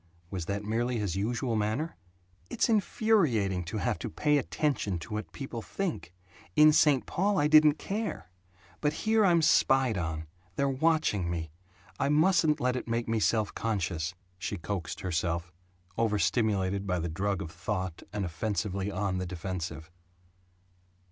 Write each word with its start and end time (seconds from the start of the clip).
Was 0.31 0.47
that 0.47 0.63
merely 0.63 0.97
his 0.97 1.15
usual 1.15 1.55
manner? 1.55 1.95
"It's 2.49 2.69
infuriating 2.69 3.63
to 3.65 3.77
have 3.77 3.99
to 3.99 4.09
pay 4.09 4.39
attention 4.39 4.97
to 4.97 5.13
what 5.13 5.31
people 5.31 5.61
think. 5.61 6.11
In 6.55 6.73
St. 6.73 7.05
Paul 7.05 7.37
I 7.37 7.47
didn't 7.47 7.77
care. 7.77 8.31
But 8.79 8.93
here 9.05 9.23
I'm 9.23 9.43
spied 9.43 9.99
on. 9.99 10.25
They're 10.55 10.67
watching 10.67 11.29
me. 11.29 11.51
I 11.99 12.09
mustn't 12.09 12.59
let 12.59 12.75
it 12.75 12.87
make 12.87 13.07
me 13.07 13.19
self 13.19 13.53
conscious," 13.53 14.15
she 14.39 14.57
coaxed 14.57 15.01
herself 15.01 15.51
overstimulated 15.99 16.87
by 16.87 16.97
the 16.97 17.07
drug 17.07 17.39
of 17.39 17.51
thought, 17.51 18.01
and 18.11 18.25
offensively 18.25 18.89
on 18.89 19.19
the 19.19 19.27
defensive. 19.27 19.91